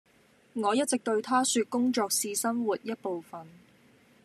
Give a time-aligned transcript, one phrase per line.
[0.53, 3.45] 我一直對她說工作是生活一部分